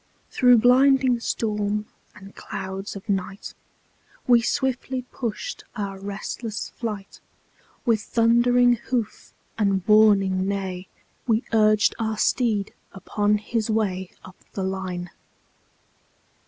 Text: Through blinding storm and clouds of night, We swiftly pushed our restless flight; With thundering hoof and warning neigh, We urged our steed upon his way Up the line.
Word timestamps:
Through 0.31 0.57
blinding 0.57 1.19
storm 1.19 1.85
and 2.15 2.35
clouds 2.35 2.95
of 2.95 3.07
night, 3.07 3.53
We 4.25 4.41
swiftly 4.41 5.03
pushed 5.11 5.63
our 5.75 5.99
restless 5.99 6.69
flight; 6.69 7.19
With 7.85 8.01
thundering 8.01 8.77
hoof 8.77 9.35
and 9.59 9.87
warning 9.87 10.47
neigh, 10.47 10.87
We 11.27 11.43
urged 11.53 11.93
our 11.99 12.17
steed 12.17 12.73
upon 12.91 13.37
his 13.37 13.69
way 13.69 14.09
Up 14.25 14.37
the 14.53 14.63
line. 14.63 15.11